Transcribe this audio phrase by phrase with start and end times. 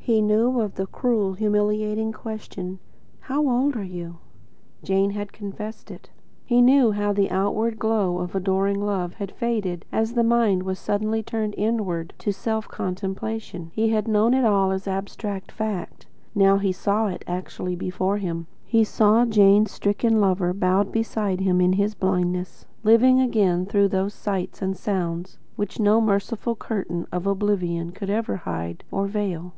[0.00, 2.80] He knew of the cruel, humiliating question:
[3.20, 4.18] "How old are you?"
[4.82, 6.10] Jane had confessed to it.
[6.44, 10.78] He knew how the outward glow of adoring love had faded as the mind was
[10.78, 13.70] suddenly turned inward to self contemplation.
[13.72, 16.04] He had known it all as abstract fact.
[16.34, 18.48] Now he saw it actually before him.
[18.66, 24.12] He saw Jane's stricken lover, bowed beside him in his blindness, living again through those
[24.12, 29.48] sights and sounds which no merciful curtain of oblivion could ever hide or veil.